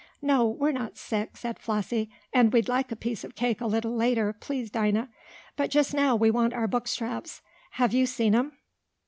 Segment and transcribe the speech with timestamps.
[0.23, 3.95] "No, we're not sick," said Flossie, "and we'd like a piece of cake a little
[3.95, 5.09] later, please Dinah.
[5.55, 7.43] But just now we want our book straps.
[7.73, 8.53] Have you seen 'em?"